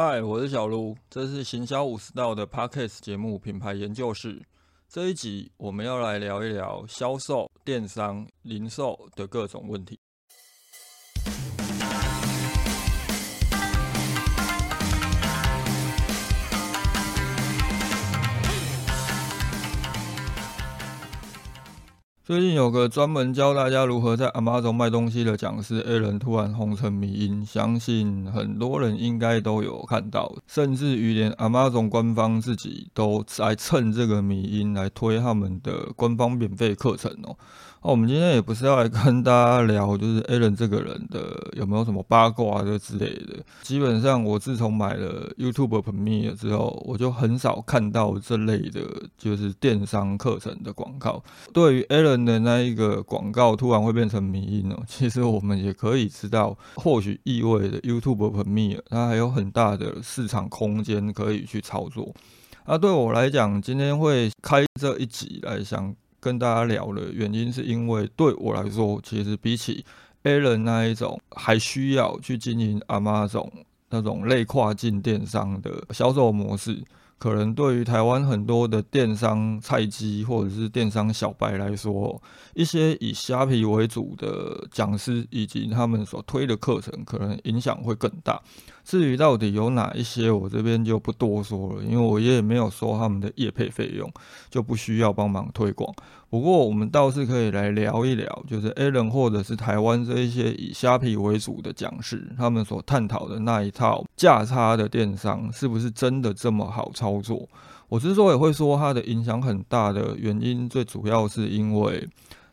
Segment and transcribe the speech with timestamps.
[0.00, 4.40] 嗨，我是小卢，这是行销五十道的 Podcast 节目品牌研究室。
[4.88, 9.98] 这一集我们要来聊一聊销售、电商、零售的各种问题。
[22.28, 37.34] 最近有个专门教大家如何在 Amazon 卖东西的讲师 A 人突然红成迷因，相信很多人应该都有看到，甚至于连 Amazon 官方自己都在趁这个迷因来推他们的官方免费课程哦。
[37.80, 43.36] 哦我们今天也不是要来跟大家聊，就是 a l a n 这个人的有没有什么八卦的之类的。
[43.62, 48.82] 基本上，我自从买了 YouTube Premium 之后，我就很少看到这类的，
[49.16, 51.22] 就是电商课程的广告。
[51.52, 62.12] 对于 a l a n 的那一个广告突然会变成迷因哦，其实我们也可以知道，或许意味着 YouTube Premium 它还有很大的市场空间可以去操作。
[62.66, 65.94] 那对我来讲，今天会开这一集来想。
[66.20, 69.84] 跟大家聊的原因是因为对我来说，其实比起
[70.24, 73.48] A 人那一种还需要去经营 Amazon
[73.90, 76.82] 那种类跨境电商的销售模式，
[77.18, 82.22] 可能对于台湾很多的电商菜鸡或者是电商小白来说，
[82.54, 88.40] 一些以虾皮为主的讲师以及他们所推的课程，可能影响会更大。
[88.84, 94.10] 至于到底有哪一些，我这边就不多说了，因为我也没有收他们的业配费用，
[94.48, 95.92] 就不需要帮忙推广。
[96.30, 107.48] 不过我们倒是可以来聊一聊，就是 Alan 或者是台湾这一些以虾皮为主的讲师，他们所探讨的那一套价差的电商，是不是真的这么好操作？
[107.88, 112.06] 我之所以会说它的影响很大的原因，最主要是因为。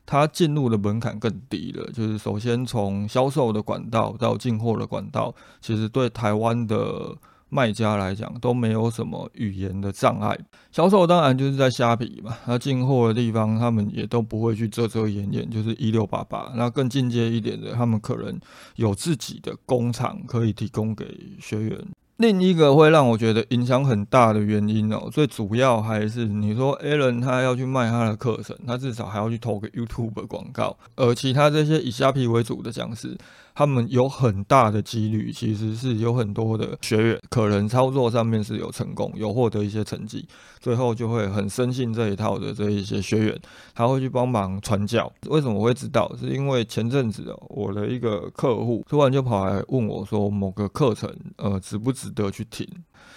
[0.07, 7.11] 它进入的门槛更低了，就是首先从销售的管道到进货的管道，其实对台湾的
[7.55, 10.37] 卖家来讲都没有什么语言的障碍。
[10.73, 16.51] 销售当然就是在虾皮嘛，那进货的地方他们也都不会去遮遮掩掩，就是一六八八。
[16.57, 18.37] 那更进阶一点的，他们可能
[18.75, 21.05] 有自己的工厂可以提供给
[21.39, 21.79] 学员。
[22.17, 33.17] 另一个会让我觉得影响很大的原因哦，最主要还是你说 Alan 他要去卖他的课程，他至少还要去投个 YouTube 广告，而其他这些以虾皮为主的讲师。
[33.55, 40.27] 他们有很大的几率，其实是有很多的学员可能操作上面是有成功，有获得一些成绩，
[40.59, 43.41] 最后就会很深信这一套的这一些学员，
[43.73, 45.09] 他会去帮忙传教。
[45.29, 46.13] 为什么我会知道？
[46.19, 52.67] 是因为前阵子，我的一个客户突然就跑来问我说，某个课程呃值不值得去听？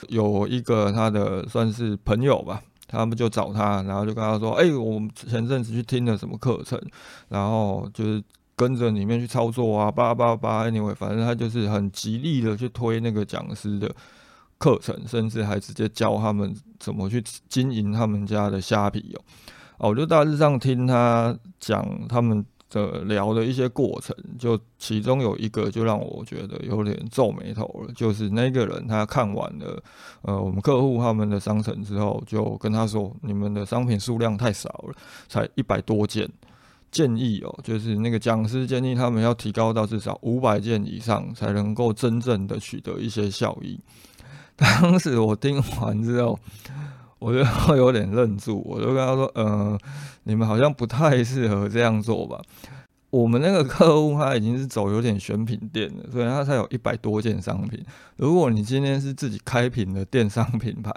[0.07, 6.81] 有一个他的算是朋友吧，他们就找他，然后就跟他说，哎，我们前阵子去听了什么课程，
[7.29, 8.23] 然后就是。
[8.59, 13.89] 跟着里面去操作啊，叭叭叭，anyway，反正他就是很极力的去推那个讲师的
[14.59, 19.23] 课程，甚至还直接教他们怎么去经营他们家的虾皮哦。
[19.79, 29.81] 哦，我就大致上听他讲他们的聊的一些过程，就其中有一个就让我觉得有点皱眉头了，就是那个人他看完了
[30.23, 34.95] 呃我们客户他们的商城之后，就跟他说：“你们的商品数量太少了，
[35.29, 36.29] 才一百多件。”
[36.91, 43.79] 建议哦，就是那个讲师建议他们要提高到至少五百件以上，才能够真正的取得一些效益。
[44.57, 46.39] 当时我听完之后，
[47.21, 49.79] 我就有点愣住，我就跟他说：“嗯，
[50.25, 52.41] 你们好像不太适合这样做吧？
[53.11, 57.83] 我们那个客户他已经是走有点选品店了，所以他才有一百多件商品。
[58.17, 60.93] 如果你今天是自己开品的电商品牌。”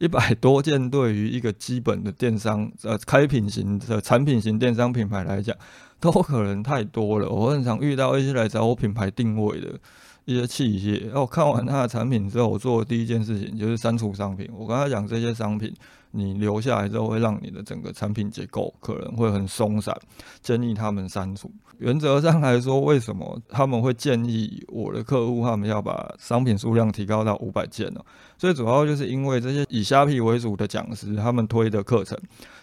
[0.00, 5.54] 一百多件对于一个基本的电商呃开品型的产品型电商品牌来讲，
[6.00, 7.28] 都可能太多了。
[7.28, 9.78] 我很常遇到一些来找我品牌定位的
[10.24, 14.48] 一些企业，然后看完他的产品之后，我做的第一件事情就是删除商品。
[14.54, 15.70] 我跟他讲这些商品。
[16.12, 19.96] 你留下来之后，会让你的整个产品结构可能会很松散，
[20.42, 21.50] 建议他们删除。
[21.78, 28.00] 原则上来说，为什么他们会建议我的客户他们要把商品数量提高到五百件呢？
[28.36, 32.18] 最主要就是因为这些以虾皮为主的讲师，他们推的课程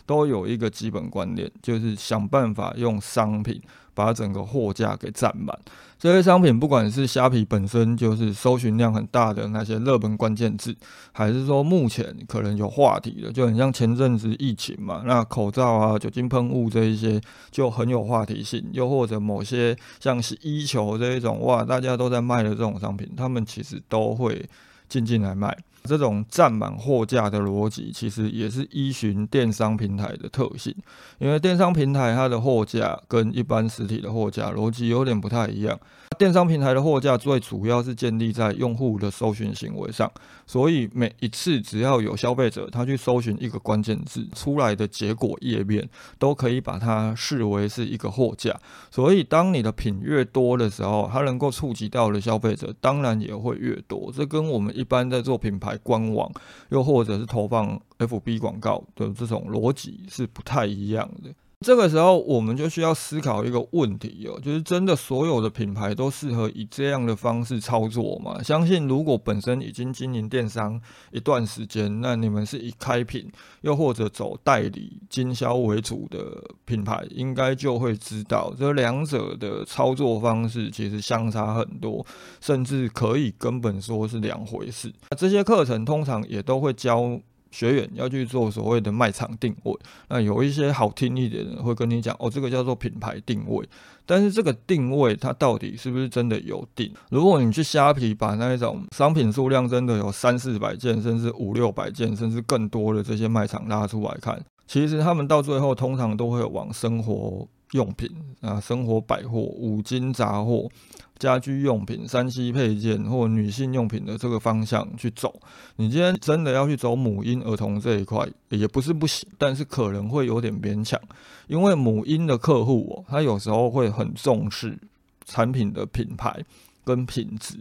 [0.06, 3.62] 都有一个基本观念，就是想办法用商品。
[3.98, 5.58] 把整个货架给占满，
[5.98, 10.76] 这些商品不管是虾皮本身就是搜寻量很大的那些热门关键字，
[11.12, 24.48] 还是说目前可能有话题的，就很像前阵子疫情嘛，那口罩啊、酒精喷雾这一些就很有话题性，又或者某些像是衣球这一种，哇，大家都在卖的这种商品，他们其实都会
[24.88, 25.58] 进进来卖。
[25.88, 30.76] 这种占满货架的逻辑，其实也是依循电商平台的特性。
[31.18, 35.80] 因为电商平台它的货架跟一般实体的货架逻辑有点不太一样。
[36.18, 40.12] 电商平台的货架最主要是建立在用户的搜寻行为上，
[40.48, 45.88] 所以每一次只要有消费者他去搜寻一个关键字，出来的结果页面
[46.18, 48.60] 都可以把它视为是一个货架。
[48.90, 54.12] 所以当你的品越多的时候，它能够触及到的消费者当然也会越多。
[54.16, 56.32] 这跟我们一般在做品牌官网，
[56.70, 61.34] 又或者是投放 FB 广告的这种逻辑是不太一样的。
[61.66, 68.42] 这个时候，我们就需要思考一个问题哦，就是真的所有的品牌都适合以这样的方式操作吗？
[68.44, 70.80] 相信如果本身已经经营电商
[71.12, 73.28] 一段时间，那你们是以开品
[73.62, 82.06] 又或者走代理经销为主的品牌，应该就会知道这两者的操作方式其实相差很多，
[82.40, 84.94] 甚至可以根本说是两回事。
[85.18, 87.20] 这些课程通常也都会教。
[87.58, 89.74] 学员要去做所谓的卖场定位，
[90.10, 93.68] 那有一些好听一点的会跟你讲，哦，这个叫做品牌定位。
[94.06, 96.94] 但是这个定位它到底是不是真的有定？
[97.10, 108.08] 如果你去虾皮把那一种商品数量真的有三四百件，甚至五六百件，甚至更多的这些卖场拉出来看，其实他们到最后通常都会往生活用品
[108.42, 110.70] 啊、生活百货、五金杂货。
[111.18, 115.34] 家居用品、三 C 配件或女性用品的这个方向去走，
[115.76, 121.00] 你今天真的要去走母婴儿童这一块，也不是不行，但是可能会有点勉强，
[121.48, 124.78] 因为母婴的客户哦，他有时候会很重视
[125.26, 126.44] 产品的品牌
[126.84, 127.58] 跟品质。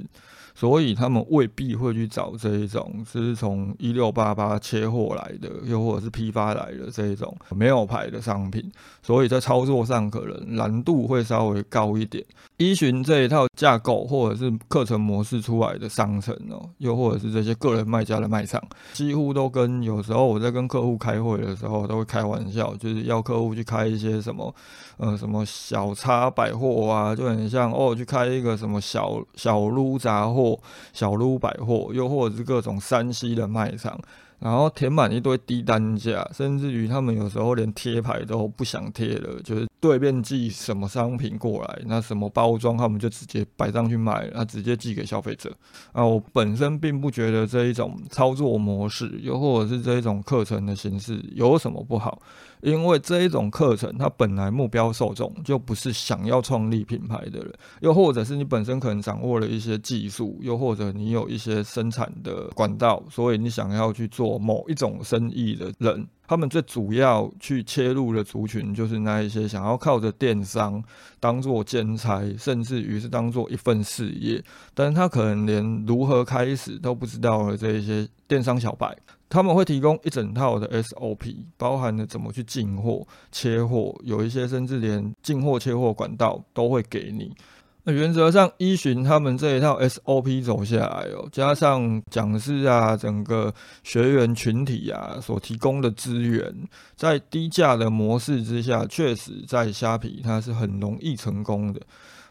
[0.59, 12.25] 所以他们未必会去找这一种是从一六八八切货来的，又或者是批发来的这一种没有牌的商品，所以在操作上可能难度会稍微高一点。
[12.59, 18.63] 依循这一套架构或者是课程模式出来的商城哦，又或者是这些个人卖家的卖场，
[18.93, 24.55] 几乎都跟有时候我在跟客户开会的时候都会开玩笑，就是要客户去开一些什么
[24.97, 30.59] 呃什么小差百货啊，就很像哦去开一个什么小小撸杂货。
[30.93, 34.01] 小撸百货，又或者是各种山西的卖场，
[34.39, 45.51] 然后填满一堆低单价，甚至于他们有时候连贴牌都不想贴了，就是对面寄什么商品过来，那什么包装他们就直接摆上去卖，那直接寄给消费者。
[45.93, 52.21] 啊，我本身并不觉得这一种操作模式，又或者是这一种课程的形式有什么不好。
[52.67, 66.05] 因为这一种课程，它本来目标受众就不是想要创立品牌的人，又或者是你本身可能掌握了一些技术，又或者你有一些生产的管道，所以你想要去做某一种生意的人。
[66.29, 70.83] 他们最主要去切入的族群，就是那一些想要靠着电商
[71.21, 74.43] 当做兼差，甚至于是当做一份事业，
[74.75, 78.93] 但是他可能连如何开始都不知道的这一些电商小白，
[79.29, 87.35] 他们会提供一整套的 SOP，包含了怎么去进货、切货，有一些甚至连进货、切货管道都会给你。
[87.83, 93.53] 那原则上依循他们这一套 SOP 走下来哦，加上讲师啊，整个
[93.85, 96.53] 学员群体啊所提供的资源，
[96.97, 101.81] 在低价的模式之下，确实在虾皮它是很容易成功的。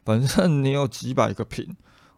[0.04, 1.68] 反正你有几百个品。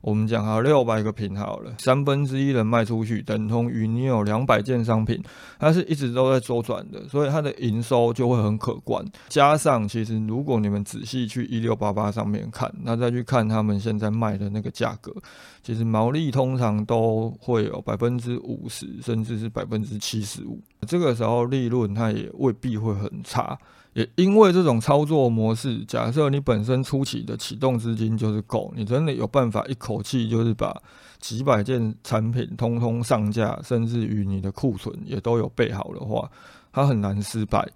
[0.08, 5.22] 我们讲好六百个品好了，三分之一人卖出去，等同于你有两百件商品，
[5.60, 9.06] 它是一直都在周转的，所以它的营收就会很可观。
[9.28, 15.14] 加上其实如果你们仔细去一六八八上面看，那再去看他们现在卖的那个价格，
[15.62, 20.58] 其实毛利通常都会有百分之五十，甚至是百分之七十五。
[20.88, 23.60] 这个时候利润它也未必会很差。
[23.98, 30.80] 也因为这种操作模式，假设你本身初期的启动资金就是够，你真的有办法一口气就是把
[31.20, 36.30] 几百件产品通通上架，甚至于你的库存也都有备好的话，
[36.72, 37.68] 它很难失败。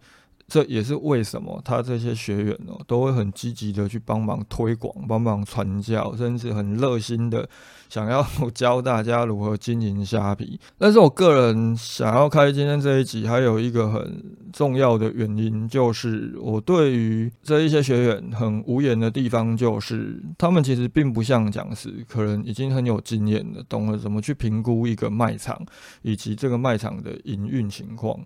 [0.51, 7.47] 这也是为什么他这些学员哦，都会很积极的去帮忙推广、帮忙传教，甚至很热心的
[7.87, 8.21] 想要
[8.53, 10.59] 教大家如何经营虾皮。
[10.77, 25.65] 但是我个人想要开今天这一集，还有一个很重要的原因，就是我对于这一些学员很无言的地方，就是他们其实并不像讲师，可能已经很有经验了，懂了怎么去评估一个卖场
[26.01, 28.19] 以及这个卖场的营运情况。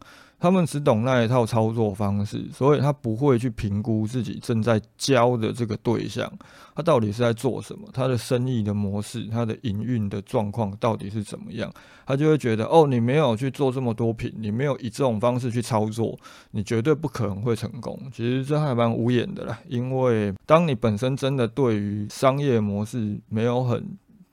[0.46, 6.32] 他们只懂那一套操作方式，所以他不会去评估自己正在教的这个对象，
[6.76, 11.74] 他到底是在做什么，他的生意的模式，他的营运的状况到底是怎么样，
[12.06, 16.16] 他就会觉得，哦，你没有去做这么多品，你没有以这种方式去操作，
[16.52, 18.00] 你绝对不可能会成功。
[18.14, 23.84] 其实这还蛮无言的啦，因为当你本身真的对于商业模式没有很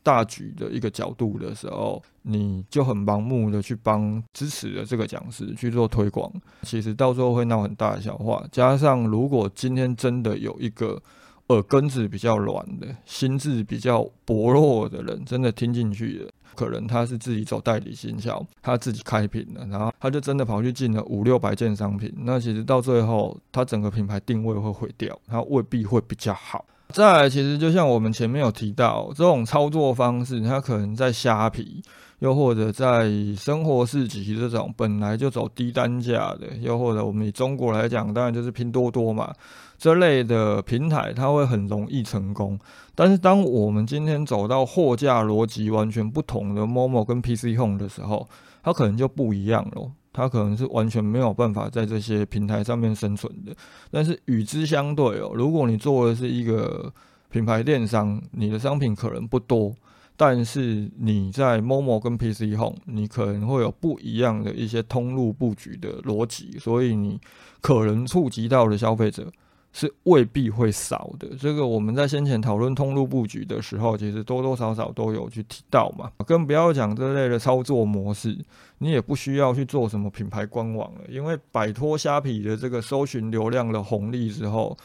[0.02, 6.30] 大局的一个角度的时候，你就很盲目的去帮支持的这个讲师去做推广，
[6.62, 8.44] 其实到最后会闹很大的笑话。
[8.50, 11.00] 加上如果今天真的有一个
[11.48, 16.30] 耳根子比较软的、心智比较薄弱的人，真的听进去了。
[16.54, 22.12] 可能他是自己走代理行销，他自己开品了，然后他就真的跑去进了五六百件商品。
[22.18, 26.62] 那其实到最后，他整个品牌定位会毁掉，他未必会比较好。
[26.92, 31.82] 再来，其实就像我们前面有提到，这种操作方式，它可能在虾皮，
[32.18, 39.32] 又或者在生活市集这种本来就走低单价的，又或者我们以中国来讲，当然就是拼多多嘛。
[39.78, 42.58] 这类的平台，它会很容易成功。
[42.94, 48.28] 但是，当我们今天走到货架逻辑完全不同的 Momo 跟 PC Home 的时候，
[48.62, 49.90] 它可能就不一样了。
[50.12, 53.54] 它可能是完全没有办法在这些平台上面生存的。
[53.90, 56.92] 但是与之相对哦，如果你做的是一个
[57.30, 59.74] 品牌电商，你的商品可能不多，
[60.16, 67.18] 但是你在 Momo 跟 PC Home，你可能会有不一样的一些通路布局的逻辑，所以你
[67.60, 69.26] 可能触及到的消费者。
[69.74, 76.10] 是未必会少的，这个我们在先前讨论通路布局的时候，其实多多少少都有去提到嘛。
[76.26, 78.36] 更不要讲这类的操作模式，
[78.78, 84.76] 你也不需要去做什么品牌官网了，因为摆脱虾皮的这个搜寻流量的红利之后，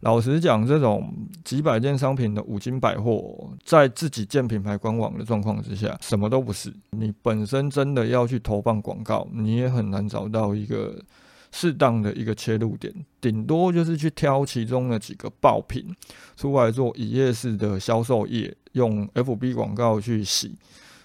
[0.00, 1.10] 老实讲，这种
[1.42, 6.70] 几百件商品的五金百货，在自己建品牌官网的状况之下，什么都不是。
[6.90, 10.94] 你本身真的要去投放广告，你也很难找到一个。
[11.56, 15.86] 适当的一个切入点，顶多就是去挑其中的几个爆品
[16.36, 20.56] 出来做一夜式的销售业，用 FB 广告去洗。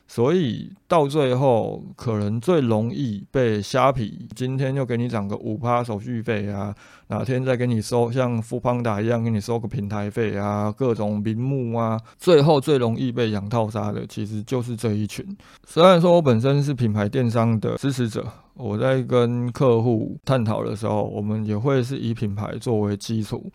[0.10, 6.74] 所以到最后，可能最容易被虾皮今天又给你涨个五趴手续费啊，
[7.10, 15.24] 哪天再给你收像富邦达一样给你收个平台费啊，各种名目啊，最后最容易被养套杀的，其实就是这一群。
[15.68, 18.26] 虽然说我本身是品牌电商的支持者，
[18.56, 23.52] 我在跟客户探讨的时候，我们也会是以品牌作为基础。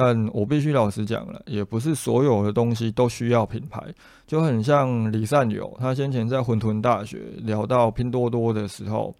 [0.00, 3.82] 但我必须老实讲了，也不是所有的东西都需要品牌，
[4.28, 9.12] 就很像李善友，他先前在混沌大学聊到拼多多的时候，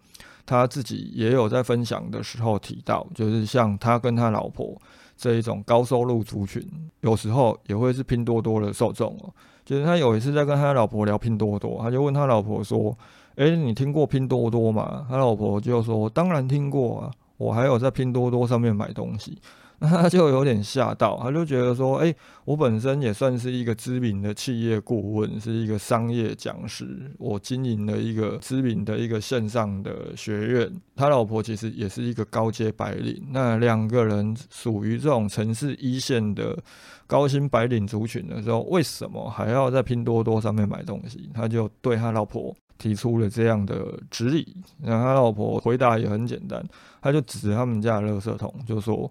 [0.47, 4.81] 他自己也有在分享的时候提到，就是像他跟他老婆
[5.17, 6.65] 这一种高收入族群，
[7.01, 9.35] 有时候也会是拼多多的受众哦。
[9.65, 12.97] 就是他有一次在跟他老婆聊拼多多，他就问他老婆说
[13.35, 19.37] ：“诶，你听过拼多多吗？”他老婆就说：“当然听过啊，我还有在拼多多上面买东西。”
[19.81, 22.13] 那他就有点吓到，他就觉得说：“哎，
[22.45, 30.73] 我本身也算是一个知名的企业顾问，是一个商业讲师，我经营了一个知名的一个线上的学院。
[30.97, 36.59] 他老婆其实也是一个高阶白领，那两个人属于这种城市一线的
[37.07, 41.31] 高薪白领族群的时候，为什么还要在拼多多上面买东西？
[41.33, 44.57] 他就对他老婆提出了这样的质疑。
[44.83, 46.61] 然后他老婆回答也很简单，
[47.01, 49.09] 他就指他们家的垃圾桶，就说。”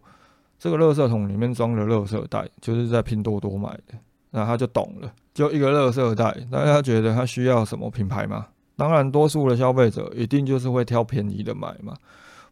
[0.59, 3.93] 这个垃圾桶里面装的垃圾袋，就是在拼多多买的，
[4.31, 8.47] 那他就懂了，就一个垃圾袋，那他觉得他需要什么品牌吗？
[8.75, 11.95] 当然，多数的消费者一定就是会挑便宜的买嘛。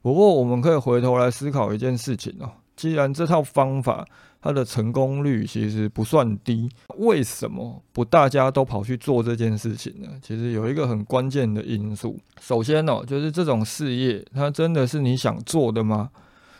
[0.02, 4.06] 不过，我们可以回头来思考一件事情哦，既然这套方法
[4.42, 10.10] 它的成功率其实不算低，为什么不大家都跑去做这件事情呢？
[10.22, 16.10] 其实有一个很关键的因素，首先哦，就是这种事业，它真的是你想做的吗？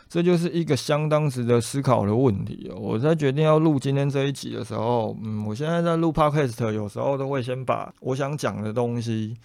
[0.08, 2.70] 这就是一个相当值得思考的问题。
[2.76, 9.36] 我在决定要录今天这一集的时候，嗯，我现在在录 podcast，有时候都会先把我想讲的东西，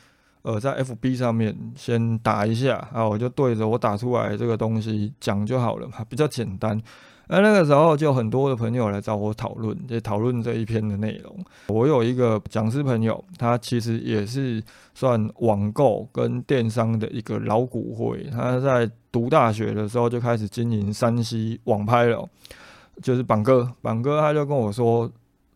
[0.43, 6.79] 呃，在 FB 上面先打一下啊，我就对着我打出来这个东西讲就好了嘛，比较简单。
[7.33, 11.33] 那那个时候就很多的朋友来找我讨论，就讨论这一篇的内容。
[11.69, 14.61] 我有一个讲师朋友，他其实也是
[14.93, 18.21] 算网购跟电商的一个老骨灰。
[18.29, 22.27] 他在读大学的时候就开始经营山西网拍了，
[23.01, 23.71] 就是板哥。
[23.81, 25.09] 板哥他就跟我说，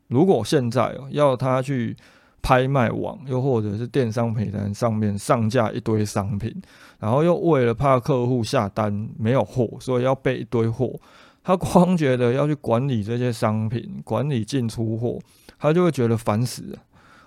[0.08, 1.94] 如果现在要他去
[2.41, 6.55] 拍卖网，又或者是电商平台上面上架一堆商品，
[7.00, 10.94] 然后又为了怕客户下单没有货，所以要备一堆货。
[11.46, 15.20] 他光觉得要去管理这些商品，管理进出货，
[15.60, 16.80] 他就会觉得烦死了。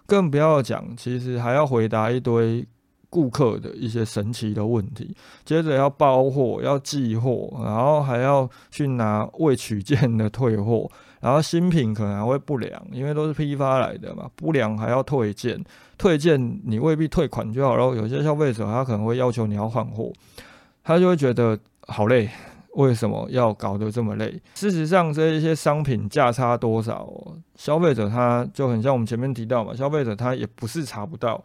[0.07, 2.67] 更不要讲，其实还要回答一堆
[3.09, 15.63] 顾客的一些神奇的问题，接着要包货、要寄货，然后还要去拿未取件的退货，然后新品可能还会不良，因为都是批发来的嘛，不良还要退件，
[15.97, 20.13] 退件你未必退款就好，然后有些消费者他可能会要求你要换货，
[20.83, 21.57] 他就会觉得
[21.87, 22.29] 好累。
[22.79, 24.41] 为什么要搞得这么累？
[24.55, 27.13] 事实上，这一些商品价差多少，
[27.57, 31.43] 消费者他就很像我们前面提到嘛，消费者他也不是查不到，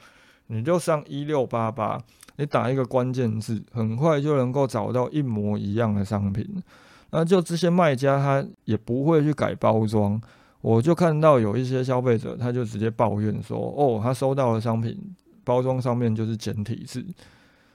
[0.48, 2.00] 你就上一六八八，
[2.36, 6.48] 你打一个关键字，很快就能够找到一模一样的商品。
[7.10, 10.22] 那就这些卖家他也不会去改包装，
[10.62, 14.96] 我就看到有一些消费者他就直接抱怨说，哦，他收到的商品
[15.44, 17.04] 包装上面就是简体字。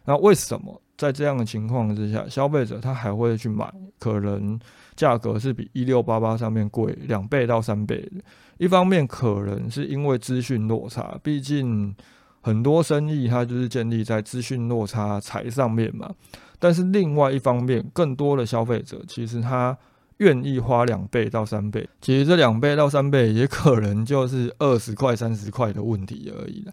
[0.05, 3.73] 那为什么在这样的情况之下，消费者他还会去买？
[4.01, 4.59] 可能
[4.97, 8.07] 价格是比一六八八上面贵两倍到三倍。
[8.59, 11.95] 一方面可能是因为资讯落差，毕竟
[12.41, 16.11] 很多生意它就是建立在资讯落差才上面嘛。
[16.59, 19.79] 但是另外一方面，更多的消费者其实他
[20.17, 26.73] 愿意花两倍到三倍，其实这两倍到三倍也可能就是二十块、三十块的问题而已了。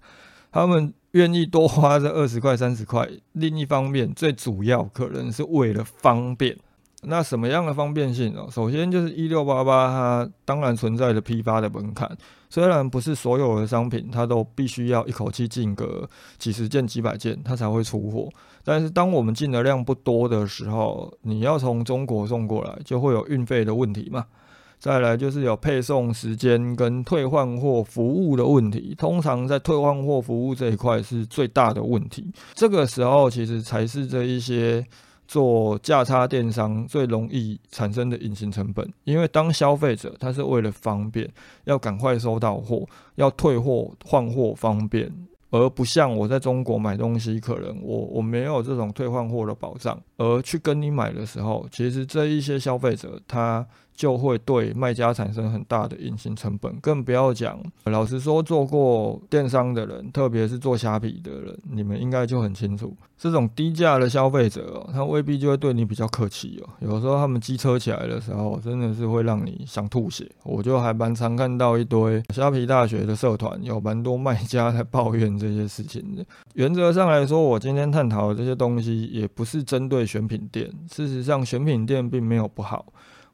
[0.55, 6.57] 他们愿意多花这二十块、三十块，另一方面，最主要可能是为了方便。
[7.01, 8.47] 那什么样的方便性呢？
[8.49, 12.09] 首先就是一六八八，它当然存在着批发的门槛。
[12.49, 18.29] 虽然不是所有的商品它都必须要一口气进个几十件、几百件，它才会出货。
[18.63, 24.23] 但是当我们进的量不多的时候，你要从中国送过来，就会有运费的问题嘛。
[24.79, 32.31] 再来就是有配送时间跟退换货服务的问题，通常在退换货服务这一块是最大的问题。
[32.53, 34.85] 这个时候其实才是这一些
[35.27, 41.27] 做价差电商最容易产生的隐形成本，因为当消费者他是为了方便，
[41.63, 45.11] 要赶快收到货，要退货换货方便。
[45.51, 57.57] 而不像我在中国买东西，可能我我没有这种退换货的保障，而去跟你买的时候，其实这一些消费者他就会对卖家产生很大的隐形成本，更不要讲。
[57.85, 66.69] 老实说，做过电商的人，特别是做虾皮的人，你们应该就很清楚，这种低价的消费者哦，他未必就会对你比较客气哦。
[66.81, 70.29] 有时候他们机车起来的时候，真的是会让你想吐血。
[70.43, 76.25] 我就还蛮常看到一堆虾皮大学的社团，有蛮多卖家在抱怨这些事情的。
[76.55, 80.71] 原则上来说，我今天探讨的这些东西，也不是针对选品店。
[80.91, 82.85] 事实上，选品店并没有不好。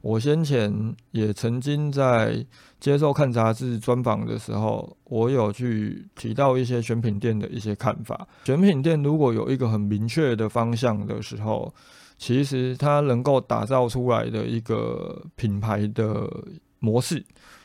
[0.01, 2.43] 我先前也曾经在
[2.79, 8.27] 接受看杂志专访的时候，我有去提到一些选品店的一些看法。
[8.45, 11.71] 选品店如果有一个很明确的方向的时候，
[12.17, 16.27] 其实它能够打造出来的一个品牌的
[16.79, 17.23] 模式，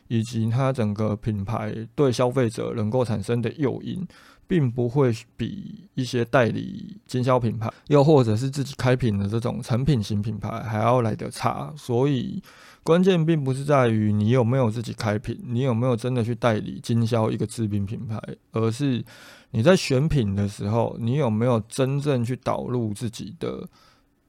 [0.08, 4.06] 以及它整个品牌对消费者能够产生的诱因。
[4.46, 11.72] 并不会比一些代理经销品牌，又或者是自己开品的这种产品型品牌还要来得差。
[11.76, 12.42] 所以
[12.82, 18.20] 关键并不是在于你有没有自己开品，你有没有真的去代理经销一个知名品牌，
[18.52, 19.04] 而是
[19.50, 23.68] 你在选品的时候，你有没有真正去导入自己的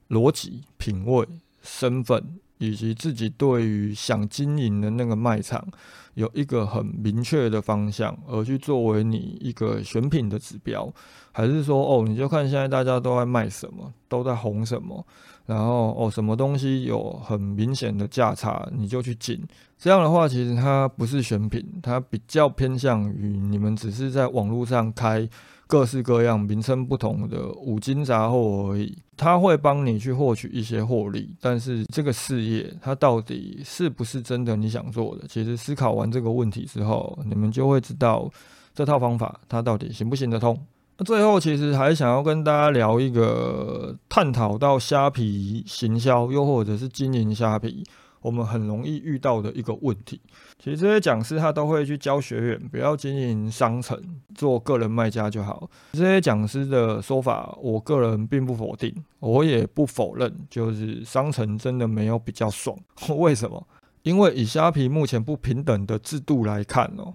[0.08, 1.26] 逻辑、品味、
[1.62, 2.38] 身份。
[2.58, 5.66] 以及自己对于想经营的那个卖场
[6.14, 10.92] 有一个很明确的方向，而去作为你一个选品的指标，
[11.32, 15.04] 还是说哦，你就看现在大家都在卖什么，都在红什么，
[15.46, 19.40] 然后哦，什么东西有很明显的价差，你就去进。
[19.78, 25.28] 这样的话，其实它不是选品，它比较偏向于你们只是在网络上开。
[25.68, 31.36] 各式各样、名称不同的五金杂货而已，它会帮你去获取一些获利。
[31.40, 35.28] 但是这个事业它到底是不是真的你想做的？
[35.28, 38.28] 其实思考完这个问题之后，你们就会知道
[38.74, 40.58] 这套方法它到底行不行得通。
[40.96, 47.84] 那最后其实还想要跟大家聊一个探讨到虾皮行销，又或者是经营虾皮。
[48.28, 50.20] 我们很容易遇到的一个问题，
[50.58, 53.98] 其实这些讲师他都会去教学员不要经营商城，
[54.34, 55.70] 做个人卖家就好。
[55.92, 62.76] 这些讲师的说法，我个人并不否定，我也不否认，就是商城真的没有比较爽。
[63.16, 63.66] 为什么？
[64.02, 67.14] 因为以虾皮目前不平等的制度来看哦，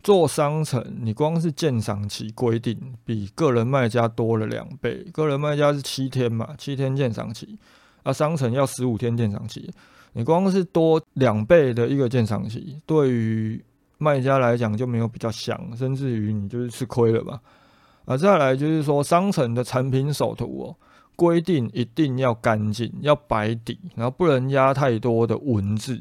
[0.00, 7.58] 做商城你光是鉴赏期规定比个人卖家多了两倍，个人卖家是七天嘛，七天鉴赏期，
[8.04, 9.68] 而商城要十五天鉴赏期。
[10.14, 13.62] 你光是多两倍的一个鉴赏期，对于
[13.96, 17.40] 卖家来讲就没有比较香，甚至于你就是吃亏了吧？
[18.04, 20.76] 啊，再来就是说商城的产品首图哦，
[21.16, 25.98] 规定一定要干净，要白底，然后不能压太多的文字，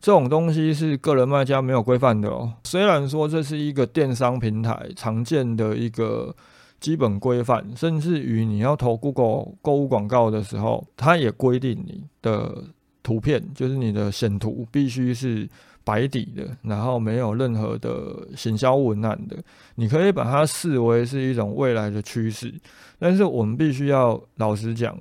[0.00, 2.52] 这种东西是个人卖家没有规范的哦。
[2.64, 6.34] 虽然说这是一个电商平台常见的一个
[6.80, 12.64] 基本规范，甚至于你要投 Google 购物广告的时候，它也规定你的。
[13.06, 15.48] 图片就是你的显图必须是
[15.84, 19.36] 白底的，然后没有任何的行销文案的。
[19.76, 22.52] 你可以把它视为是一种未来的趋势，
[22.98, 24.98] 但是我们必须要老实讲，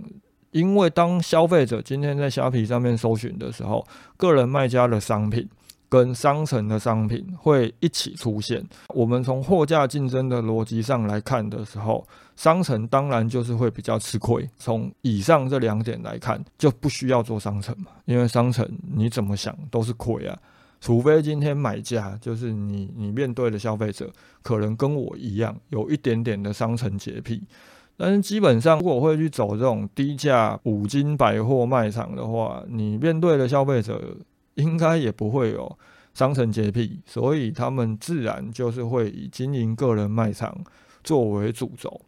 [0.52, 3.84] 因为当消费者今天在虾皮上面搜寻的时候，
[4.16, 5.50] 个人卖家的商品
[5.90, 8.64] 跟商城的商品会一起出现。
[8.94, 12.06] 我们从货架竞争的逻辑上来看的时候，
[12.36, 14.50] 商城当然就是会比较吃亏。
[14.58, 20.38] 从以上这两点来看，就不需要做商城嘛，因为商城你怎么想都是亏啊。
[20.82, 24.12] 除非今天买家就是你，你面对的消费者
[24.44, 27.42] 可能跟我一样有一点点的商城洁癖，
[27.98, 34.16] 但是基本上如果会去走这种低价五金百货卖场的话，你面对的消费者
[34.56, 35.76] 应该也不会有
[36.14, 40.56] 商城洁癖，所以他们自然就是会以经营个人卖场
[41.04, 42.00] 作为主轴。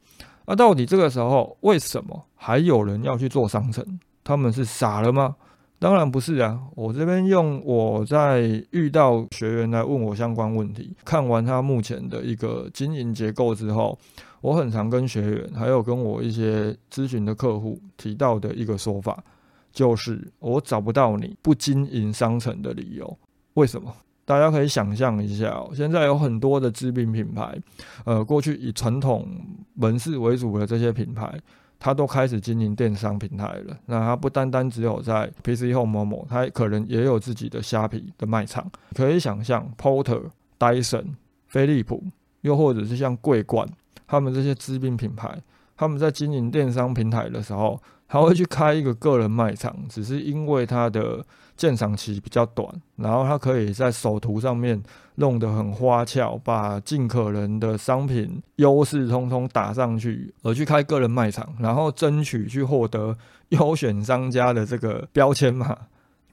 [0.48, 3.86] 那到底这个时候为什么还有人要去做商城？
[4.24, 5.36] 他们是傻了吗？
[5.78, 14.00] 当然不是啊，我这边用我在遇到学员来问我相关问题，看完他目前的一个经营结构之后，
[14.42, 19.24] 我很常跟学员还有跟我一些咨询的客户提到的一个说法，
[19.72, 23.18] 就是我找不到你不经营商城的理由。
[23.54, 23.94] 为什么？
[24.28, 27.58] 大家可以想象一下，哦现在有很多的知名品牌，
[28.04, 29.26] 呃，过去以传统
[29.74, 31.40] 门市为主的这些品牌。
[31.80, 38.68] 它都开始经营电商平台了，那它不单单只有在 PC Home 某某，它可能也有自己的虾皮的卖场。
[38.96, 40.24] 可以想象，Porter、
[40.58, 41.06] Dyson、
[41.46, 42.04] 飞利浦，
[42.42, 43.70] 又或者是像桂冠，
[44.08, 45.40] 他们这些知名品牌，
[45.76, 47.80] 他们在经营电商平台的时候。
[48.08, 51.26] 他会去开一个个人卖场，只是因为他的
[51.58, 52.66] 鉴赏期比较短，
[52.96, 54.82] 然后他可以在首图上面
[55.16, 63.18] 弄得很花俏，把尽可能的商品优势通通打上去，而去开个人卖场，然后争取去获得
[63.50, 65.78] 优选商家的这个标签嘛？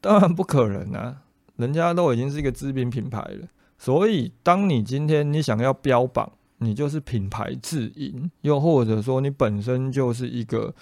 [0.00, 1.16] 当然不可能啊，
[1.56, 3.48] 人家都已经是一个知名品牌了。
[3.78, 10.72] 所以，当你今天你想要标榜，你就是品牌自营，又或者说你本身就是一个。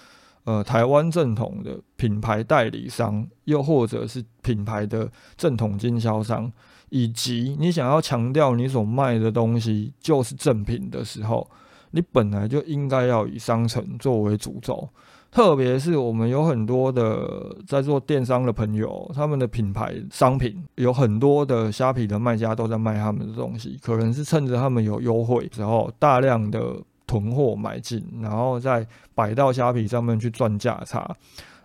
[0.45, 6.51] 呃，台湾正统的品牌代理商，又或者是品牌的正统经销商，
[6.89, 11.49] 以及你想要强调你所卖的东西就是正品的时候，
[11.93, 14.89] 你本来就应该要以商城作为主轴。
[15.31, 26.83] 特别是我们有很多的在做电商的朋友，他们的品牌商品有很多的虾皮的卖家都在卖他们的东西，可能是趁着他们有优惠时候大量的。
[27.13, 31.15] 囤货买进，然后再摆到虾皮上面去赚价差。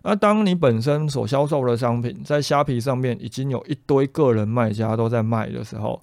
[0.04, 6.02] 那当你本身所销售的商品在虾皮上面已经有一堆个人卖家都在卖的时候，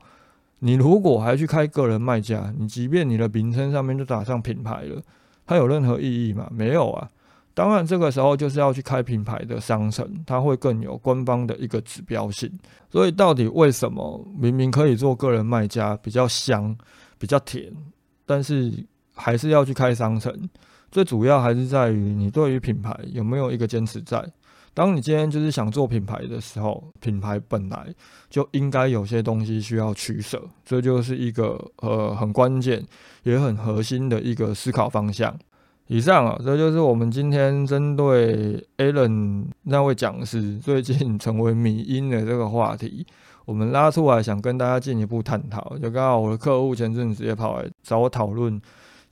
[0.60, 5.02] 你如果还去开个人卖家，你即便你的名称上面就打上品牌了，
[5.46, 6.48] 它有任何意义吗？
[6.50, 7.10] 没有啊。
[7.52, 12.50] 当然，这个时候就是要去开品牌的商城，它会更有官方的一个指标性。
[12.90, 16.76] 所以，到底为什么明明可以做个人卖家比较香、
[17.16, 17.72] 比较甜，
[18.26, 18.72] 但是？
[19.14, 20.32] 还是要去开商城，
[20.90, 24.24] 最主要还是在于你对于品牌有没有一个坚持在。
[24.76, 27.86] 当你今天就是想做品牌的时候，品牌本来
[28.28, 32.84] 就应该有些东西需要取舍，这就是一个呃很关键
[33.22, 35.32] 也很核心的一个思考方向。
[35.86, 43.06] 以上啊，这就是我们今天针对 Alan 那位讲师最近成为迷因的这个话题，
[43.44, 45.78] 我们拉出来想跟大家进一步探讨。
[45.78, 48.60] 就刚好我的客户前阵子也跑来找我讨论。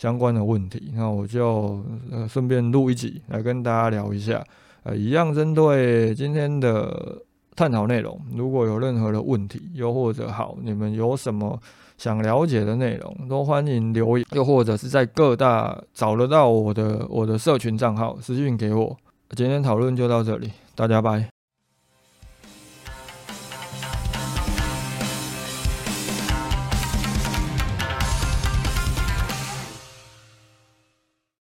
[0.02, 4.44] 相关的问题，那我就呃顺便录一集来跟大家聊一下，
[4.82, 7.22] 呃，一样针对今天的
[7.54, 11.56] 探讨内容，如果有任何的问题，又或者好，你们有什么
[11.98, 18.96] 想了解的内容，都欢迎留言，又或者是在各大找得到我的我的社群账号私讯给我。
[19.36, 21.31] 今天讨论就到这里，大家拜。